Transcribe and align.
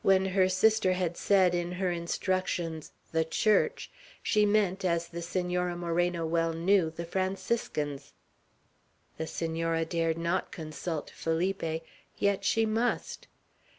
When 0.00 0.24
her 0.24 0.48
sister 0.48 0.94
had 0.94 1.18
said, 1.18 1.54
in 1.54 1.72
her 1.72 1.90
instructions, 1.90 2.90
"the 3.12 3.22
Church," 3.22 3.90
she 4.22 4.46
meant, 4.46 4.82
as 4.82 5.08
the 5.08 5.20
Senora 5.20 5.76
Moreno 5.76 6.24
well 6.24 6.54
knew, 6.54 6.88
the 6.88 7.04
Franciscans. 7.04 8.14
The 9.18 9.26
Senora 9.26 9.84
dared 9.84 10.16
not 10.16 10.52
consult 10.52 11.10
Felipe; 11.10 11.82
yet 12.16 12.46
she 12.46 12.64
must. 12.64 13.26